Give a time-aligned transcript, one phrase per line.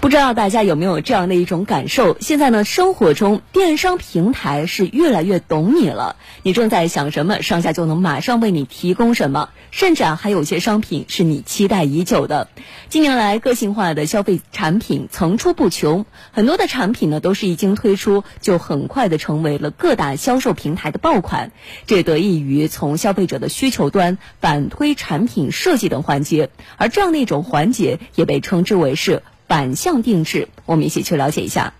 [0.00, 2.16] 不知道大家有没有这样的一种感受？
[2.20, 6.16] 现在呢，生活中电商平台是越来越懂你了。
[6.42, 12.48] 你正在想什么，商家就能马上为你提供什么，甚至啊，还有些商品是你期待已久的。
[12.88, 21.52] 近年来，个性化的消费产品层出不穷，很多的产品呢，都是一经推出就很快的成为了各大销售平台的爆款。
[21.86, 26.48] 这得益于从消费者的需求端反推产品设计等环节，
[26.78, 29.22] 而这样的一种环节也被称之为是。
[29.50, 31.74] 反向定制，我们一起去了解一下。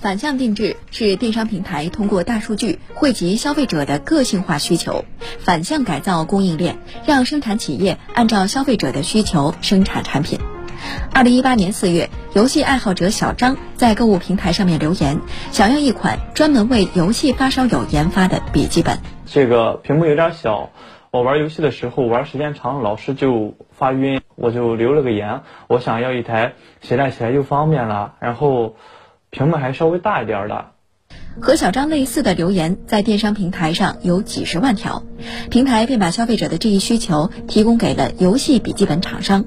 [0.00, 5.04] 反向定制是电商平台通过大数据汇集消费者的个性化需求，
[5.40, 10.38] 反向改造供应链，让生产企业按照消费者的需求生产产品。
[11.12, 18.96] 二零一八年四月，游戏爱好者小张在购物平台上面留言，想要一款专门为游戏发烧友研发的笔记本。
[19.26, 20.70] 这个屏幕有点小。
[21.10, 28.76] 我玩游戏的时候玩时间长，老是就发晕，我就留了个言，我想要一台携带起来又方便了，然后
[29.30, 30.66] 屏幕还稍微大一点的。
[31.40, 35.02] 和小张类似的留言在电商平台上有几十万条，
[35.50, 39.44] 平台便把消费者的这一需求提供给了游戏笔记本厂商。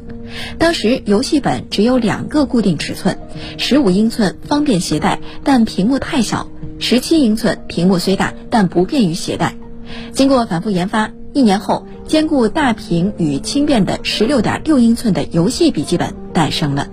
[0.59, 3.17] 当时游戏本只有两个固定尺寸：
[3.57, 6.45] 十五英寸方便携带，但屏幕太小；
[6.77, 9.55] 十七英寸屏幕虽大，但不便于携带。
[10.11, 11.09] 经过反复研发。
[11.35, 16.87] 一年后，兼顾大屏与轻便的十六点六英寸的游戏笔记本诞生了。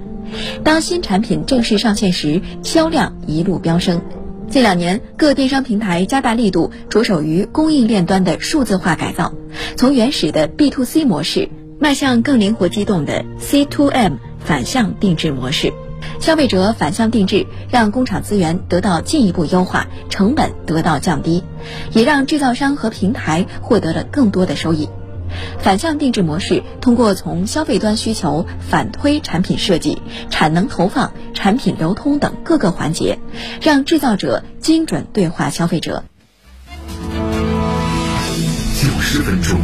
[0.64, 4.02] 当新产品正式上线时，销量一路飙升。
[4.50, 9.32] 近两年，各电商平台加大力度，着手于供应链端的数字化改造，
[9.76, 15.72] 从原始的 B to C 模式，迈向更灵活机动的 C to M 反向定制模式。
[16.20, 21.42] 消费者反向定制，让工厂资源得到进一步优化，成本得到降低，
[21.92, 24.88] 也让制造商和平台获得了更多的收益。
[25.58, 33.18] 反向定制模式通过从消费端需求反推产品设计、产能投放、产品流通等各个环节，
[33.62, 36.04] 让制造者精准对话消费者。
[38.82, 39.62] 九十分钟。